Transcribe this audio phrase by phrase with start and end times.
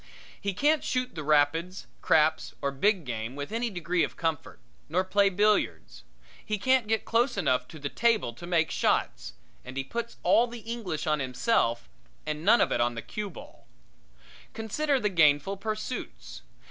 [0.41, 5.29] He can't shoot rapids, craps or big game with any degree of comfort; nor play
[5.29, 6.03] billiards.
[6.43, 9.33] He can't get close enough to the table to make the shots,
[9.63, 11.87] and he puts all the English on himself
[12.25, 13.67] and none of it on the cue ball.
[14.53, 16.41] Consider the gainful pursuits.